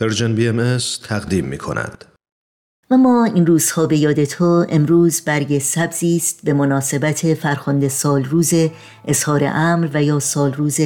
Persian 0.00 0.34
BMS 0.34 0.78
تقدیم 1.08 1.44
می 1.44 1.58
کند. 1.58 2.04
و 2.90 2.96
ما 2.96 3.24
این 3.24 3.46
روزها 3.46 3.86
به 3.86 3.96
یاد 3.96 4.24
تو 4.24 4.66
امروز 4.68 5.20
برگ 5.20 5.58
سبزی 5.58 6.16
است 6.16 6.40
به 6.44 6.52
مناسبت 6.52 7.34
فرخنده 7.34 7.88
سال 7.88 8.24
روز 8.24 8.52
اظهار 9.04 9.44
امر 9.44 9.88
و 9.94 10.02
یا 10.02 10.18
سال 10.18 10.52
روز 10.52 10.80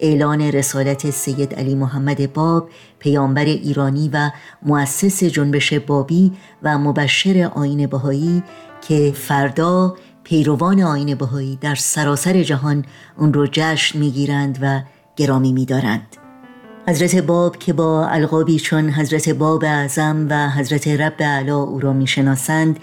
اعلان 0.00 0.40
رسالت 0.40 1.10
سید 1.10 1.54
علی 1.54 1.74
محمد 1.74 2.32
باب 2.32 2.70
پیامبر 2.98 3.44
ایرانی 3.44 4.10
و 4.12 4.30
مؤسس 4.62 5.24
جنبش 5.24 5.72
بابی 5.72 6.32
و 6.62 6.78
مبشر 6.78 7.50
آیین 7.54 7.86
بهایی 7.86 8.42
که 8.88 9.12
فردا 9.16 9.96
پیروان 10.24 10.80
آیین 10.80 11.14
بهایی 11.14 11.58
در 11.60 11.74
سراسر 11.74 12.42
جهان 12.42 12.84
اون 13.16 13.32
رو 13.32 13.48
جشن 13.52 13.98
می‌گیرند 13.98 14.58
و 14.62 14.80
گرامی 15.16 15.52
میدارند 15.52 16.27
حضرت 16.88 17.16
باب 17.16 17.56
که 17.56 17.72
با 17.72 18.06
القابی 18.06 18.58
چون 18.58 18.90
حضرت 18.90 19.28
باب 19.28 19.64
اعظم 19.64 20.26
و 20.30 20.50
حضرت 20.50 20.88
رب 20.88 21.22
علا 21.22 21.62
او 21.62 21.80
را 21.80 21.92
می‌شناسند 21.92 22.78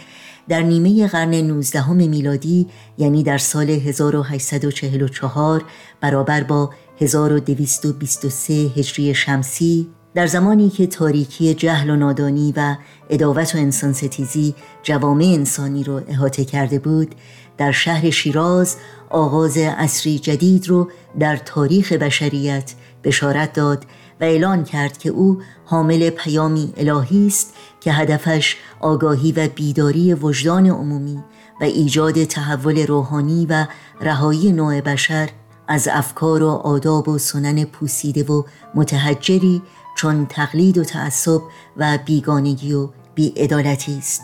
در 0.49 0.61
نیمه 0.61 1.07
قرن 1.07 1.33
19 1.33 1.91
میلادی 1.91 2.67
یعنی 2.97 3.23
در 3.23 3.37
سال 3.37 3.69
1844 3.69 5.63
برابر 6.01 6.43
با 6.43 6.69
1223 7.01 8.53
هجری 8.53 9.15
شمسی 9.15 9.87
در 10.15 10.27
زمانی 10.27 10.69
که 10.69 10.87
تاریکی 10.87 11.53
جهل 11.53 11.89
و 11.89 11.95
نادانی 11.95 12.53
و 12.57 12.75
اداوت 13.09 13.55
و 13.55 13.57
انسان 13.57 13.93
ستیزی 13.93 14.55
جوامع 14.83 15.25
انسانی 15.25 15.83
رو 15.83 16.01
احاطه 16.07 16.45
کرده 16.45 16.79
بود 16.79 17.15
در 17.57 17.71
شهر 17.71 18.09
شیراز 18.09 18.75
آغاز 19.09 19.57
عصری 19.57 20.19
جدید 20.19 20.67
رو 20.67 20.89
در 21.19 21.37
تاریخ 21.37 21.93
بشریت 21.93 22.73
بشارت 23.05 23.53
داد 23.53 23.85
و 24.21 24.23
اعلان 24.23 24.63
کرد 24.63 24.97
که 24.97 25.09
او 25.09 25.41
حامل 25.65 26.09
پیامی 26.09 26.73
الهی 26.77 27.27
است 27.27 27.53
که 27.79 27.91
هدفش 27.91 28.57
آگاهی 28.79 29.31
و 29.31 29.47
بیداری 29.47 30.13
وجدان 30.13 30.67
عمومی 30.67 31.23
و 31.61 31.63
ایجاد 31.63 32.23
تحول 32.23 32.87
روحانی 32.87 33.45
و 33.45 33.65
رهایی 34.01 34.51
نوع 34.51 34.81
بشر 34.81 35.29
از 35.67 35.87
افکار 35.91 36.43
و 36.43 36.49
آداب 36.49 37.09
و 37.09 37.17
سنن 37.17 37.63
پوسیده 37.63 38.23
و 38.23 38.43
متحجری 38.75 39.61
چون 39.97 40.25
تقلید 40.25 40.77
و 40.77 40.83
تعصب 40.83 41.41
و 41.77 41.99
بیگانگی 42.05 42.73
و 42.73 42.89
بیعدالتی 43.15 43.97
است. 43.97 44.21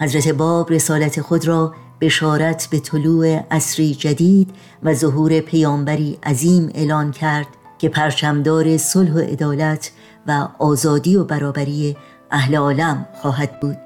حضرت 0.00 0.28
باب 0.28 0.72
رسالت 0.72 1.20
خود 1.20 1.48
را 1.48 1.74
بشارت 2.00 2.68
به 2.70 2.80
طلوع 2.80 3.40
عصری 3.50 3.94
جدید 3.94 4.50
و 4.82 4.94
ظهور 4.94 5.40
پیامبری 5.40 6.18
عظیم 6.22 6.70
اعلان 6.74 7.10
کرد 7.10 7.46
که 7.82 7.88
پرچمدار 7.88 8.76
صلح 8.76 9.12
و 9.12 9.18
عدالت 9.18 9.90
و 10.26 10.48
آزادی 10.58 11.16
و 11.16 11.24
برابری 11.24 11.96
اهل 12.30 12.56
عالم 12.56 13.06
خواهد 13.14 13.60
بود 13.60 13.76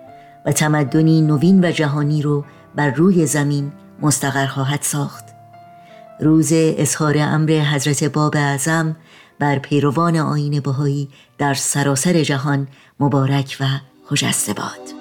و 0.47 0.53
تمدنی 0.53 1.21
نوین 1.21 1.65
و 1.65 1.71
جهانی 1.71 2.23
رو 2.23 2.45
بر 2.75 2.91
روی 2.91 3.27
زمین 3.27 3.73
مستقر 4.03 4.47
خواهد 4.47 4.83
ساخت. 4.83 5.25
روز 6.21 6.51
اظهار 6.53 7.15
امر 7.19 7.51
حضرت 7.53 8.05
باب 8.05 8.37
اعظم 8.37 8.97
بر 9.39 9.59
پیروان 9.59 10.17
آین 10.17 10.61
بهایی 10.61 11.09
در 11.39 11.55
سراسر 11.55 12.23
جهان 12.23 12.69
مبارک 13.01 13.57
و 13.61 13.65
خجسته 14.07 14.53
باد. 14.53 14.97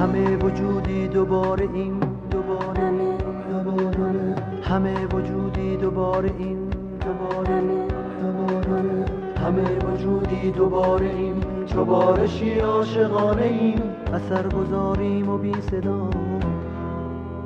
همه 0.00 0.36
وجودی 0.36 1.08
دوباره 1.08 1.68
این 1.74 2.00
دوباره 2.30 2.90
همه 4.62 5.06
وجودی 5.06 5.76
دوباره 5.76 6.30
این 6.38 6.68
دوباره 7.00 7.89
همه 9.50 9.78
وجودی 9.78 10.50
دوباره 10.50 11.06
ایم 11.06 11.64
چو 11.66 11.84
بارشی 11.84 12.58
عاشقانه 12.58 13.42
ایم. 13.42 13.82
اثر 14.14 14.48
گذاریم 14.48 15.28
و 15.28 15.38
بی 15.38 15.54
صدا 15.70 16.10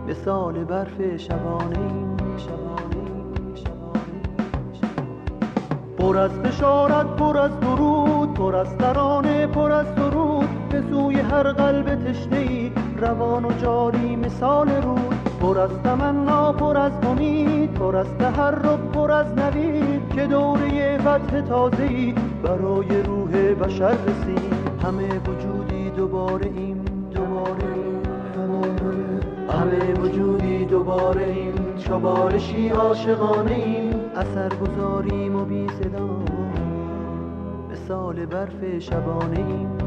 مثال 0.09 0.65
برف 0.65 1.17
شبانه 1.17 1.79
ایم. 1.79 2.17
پر 5.99 6.19
از 6.19 6.43
بشارت 6.43 7.07
پر 7.07 7.39
از 7.39 7.61
درود 7.61 8.35
پر 8.35 8.57
از 8.57 8.79
ترانه 8.79 9.47
پر 9.47 9.73
از 9.73 9.95
درود. 9.95 10.49
به 10.69 10.83
سوی 10.91 11.15
هر 11.15 11.53
قلب 11.53 11.95
تشنه 11.95 12.39
ای 12.39 12.73
روان 12.99 13.45
و 13.45 13.53
جاری 13.53 14.17
مثال 14.17 14.69
رود. 14.69 15.34
پر 15.45 15.59
از 15.59 15.71
تمنا 15.85 16.53
پر 16.53 16.77
از 16.77 16.93
امید 17.07 17.75
پر 17.75 17.97
از 17.97 18.07
تحرک 18.19 18.81
پر 18.81 19.13
از 19.13 19.27
نوید 19.39 20.09
که 20.15 20.27
دوره 20.27 20.99
فتح 20.99 21.41
تازه 21.41 22.15
برای 22.43 23.03
روح 23.03 23.55
بشر 23.55 23.91
رسید. 23.91 24.55
همه 24.83 25.09
وجودی 25.09 25.91
دوباره 25.91 26.51
ایم 26.57 26.85
دوباره 27.15 27.75
همه 29.49 29.95
وجودی 30.01 30.65
دوباره 30.65 31.25
ایم 31.25 31.77
چوبارشی 31.79 32.69
عاشقانه 32.69 33.55
ایم. 33.55 33.95
اثر 34.17 34.49
گذاریم 34.49 35.37
و 35.37 35.45
بی 35.45 35.69
صدا 35.69 36.19
مثال 37.73 38.27
برف 38.27 38.79
شبانه 38.79 39.39
ایم. 39.39 39.79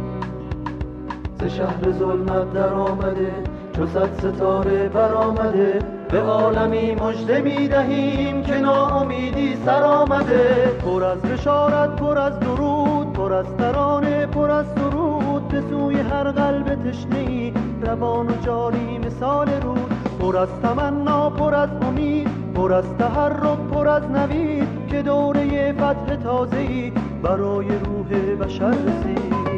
ز 1.39 1.44
شهر 1.44 1.91
ظلمت 1.91 2.53
در 2.53 2.74
آمده 2.74 3.56
چو 3.78 3.86
صد 3.86 4.10
ستاره 4.20 4.90
برآمده 4.90 5.80
به 6.12 6.20
عالمی 6.20 6.96
مژده 6.96 7.42
می 7.42 7.68
دهیم 7.68 8.44
که 8.44 8.60
ناامیدی 8.60 9.56
سر 9.66 9.84
آمده. 9.84 10.72
پر 10.86 11.04
از 11.04 11.22
بشارت 11.22 11.96
پر 11.96 12.18
از 12.18 12.40
درود 12.40 13.14
پر 13.14 13.34
از 13.34 13.46
ترانه 13.58 14.26
پر 14.26 14.52
از 14.52 14.66
سرود 14.76 15.48
به 15.48 15.62
سوی 15.70 15.96
هر 15.96 16.32
قلب 16.32 16.90
تشنه 16.90 17.54
روان 17.82 18.28
و 18.28 18.34
جاری 18.46 18.98
مثال 18.98 19.50
رود. 19.62 19.92
پر 20.20 20.38
از 20.38 20.50
تمنا 20.64 21.30
پر 21.30 21.56
از 21.56 21.70
امید 21.82 22.54
پر 22.56 22.74
از 22.74 22.86
تحرک 23.00 23.60
پر 23.74 23.88
از 23.88 24.04
نوید 24.12 24.88
که 24.88 25.02
دوره 25.02 25.74
فتح 25.74 26.16
تازه‌ای 26.16 26.92
برای 27.24 27.68
روح 27.68 28.36
بشر 28.46 28.70
رسید. 28.72 29.56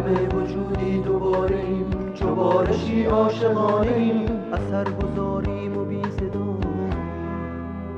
همه 0.00 0.28
وجودی 0.28 0.98
دوباره 0.98 1.56
ایم. 1.56 2.12
چو 2.14 2.34
بارشی 2.34 3.04
عاشقانه 3.04 3.92
ایم. 3.92 4.26
اثر 4.52 4.84
گذاریم 4.84 5.78
و 5.78 5.84
بی 5.84 6.02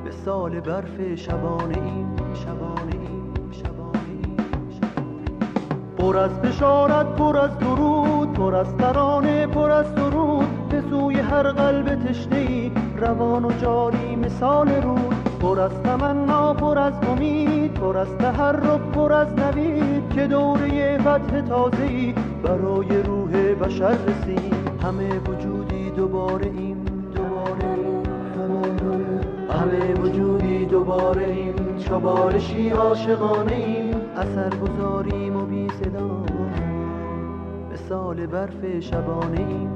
به 0.05 0.11
سال 0.25 0.59
برف 0.59 1.15
شبانه 1.15 1.77
ایم. 1.83 2.15
شبانه 2.33 2.95
ایم. 2.95 3.51
شبانه 3.51 3.99
ایم. 4.23 4.37
پر 5.97 6.17
از 6.17 6.41
بشارت 6.41 7.15
پر 7.15 7.37
از 7.37 7.57
درود 7.57 8.33
پر 8.33 8.55
از 8.55 8.77
ترانه 8.77 9.47
پر 9.47 9.71
از 9.71 9.85
سرود 9.95 10.69
به 10.69 10.83
سوی 10.89 11.15
هر 11.15 11.51
قلب 11.51 11.95
تشنه 11.95 12.71
روان 12.97 13.45
و 13.45 13.51
جاری 13.51 14.15
مثال 14.15 14.69
رود. 14.69 15.22
پر 15.43 15.59
از 15.59 15.71
تمنا 15.83 16.53
پر 16.53 16.79
از 16.79 16.93
امید 17.07 17.73
پر 17.73 17.97
از 17.97 18.07
تحرک 18.17 18.81
پر 18.81 19.13
از 19.13 19.33
نوید 19.33 20.09
که 20.15 20.27
دوره 20.27 20.97
فتح 20.97 21.41
تازه‌ای 21.41 22.13
برای 22.43 23.03
روح 23.03 23.31
بشر 23.53 23.97
رسید. 24.07 24.53
همه 24.83 25.19
وجودی 25.19 25.89
دوباره 25.89 26.45
ایم 26.45 26.85
دوباره 27.15 27.75
همه 29.49 29.93
وجودی 29.93 30.65
دوباره 30.65 31.25
ایم 31.25 31.77
چوبارشی 31.77 32.69
عاشقانه 32.69 33.53
ایم 33.53 33.95
اثر 34.17 34.49
گذاریم 34.49 35.35
و 35.37 35.45
بی 35.45 35.67
صدا. 35.69 36.23
مثال 37.73 38.25
برف 38.25 38.79
شبانه 38.79 39.39
ایم 39.39 39.69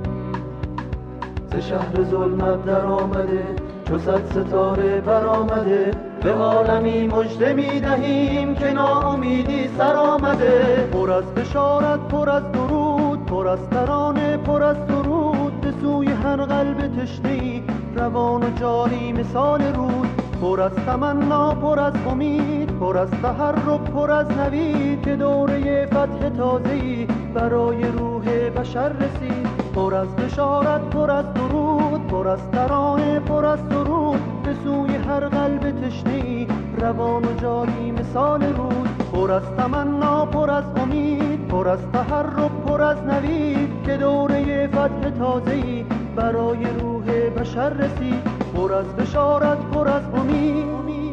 ز 1.52 1.56
شهر 1.56 2.04
ظلمت 2.04 2.66
در 2.66 2.86
آمده. 2.86 3.67
چو 3.88 3.98
صد 3.98 4.26
ستاره 4.32 5.02
برآمده 5.02 5.92
به 6.24 6.34
عالمی 6.34 7.08
مژده 7.08 7.54
می 7.54 7.80
دهیم 7.80 8.56
که 8.56 8.72
ناامیدی 8.72 9.70
سر 9.78 9.96
آمده 9.96 10.90
پر 10.94 11.12
از 11.12 11.26
بشارت 11.26 12.00
پر 12.00 12.30
از 12.30 12.52
درود 12.52 13.26
پر 13.26 13.48
از 13.48 13.70
ترانه 13.70 14.38
پر 14.38 14.64
از 14.64 14.88
درود. 14.88 15.62
به 15.62 15.74
سوی 15.82 16.08
هر 16.08 16.36
قلب 16.36 17.02
تشنه 17.02 17.62
روان 17.96 18.44
و 18.44 18.50
جاری 18.60 19.12
مثال 19.12 19.62
رود. 19.62 20.10
پر 20.42 20.62
از 20.62 20.72
تمنا 20.72 21.56
پر 21.56 21.80
از 21.80 21.94
امید 22.08 22.80
پر 22.80 22.98
از 22.98 23.12
تحرک 23.12 23.82
پر 23.82 24.12
از 24.12 24.32
نوید. 24.32 25.02
که 25.02 25.16
دوره 25.16 25.86
فتح 25.86 26.30
تازه‌ای 26.38 27.08
برای 27.34 27.84
روح 27.84 28.50
بشر 28.50 28.90
رسید. 28.90 29.67
پر 29.78 29.96
از 29.96 30.16
بشارت 30.16 30.82
پر 30.82 31.12
از 31.12 31.34
درود 31.34 32.08
پر 32.08 32.28
از 32.28 32.52
ترانه 32.52 33.20
پر 33.20 33.46
از 33.46 33.70
درود 33.70 34.44
به 34.44 34.54
سوی 34.64 34.96
هر 34.96 35.20
قلب 35.20 35.72
تشنه 35.82 36.48
روان 36.82 37.26
و 37.26 37.34
جاری 37.42 37.92
مثال 37.92 38.44
رود 38.44 38.90
پر 39.14 39.32
از 39.32 39.44
تمنا 39.58 40.26
پر 40.26 40.52
از 40.52 40.64
امید 40.78 41.48
پر 41.48 41.68
از 41.70 41.80
تحرک 41.94 42.52
پر 42.68 42.82
از 42.82 43.04
نوید 43.04 43.84
که 43.86 43.98
دوره 43.98 44.68
فتح 44.68 45.10
تازه‌ای 45.10 45.86
برای 46.16 46.66
روح 46.80 47.30
بشر 47.30 47.70
رسید 47.70 48.24
پر 48.56 48.74
از 48.74 48.96
بشارت 48.96 49.58
پر 49.58 49.88
از 49.88 50.04
امید 50.14 51.07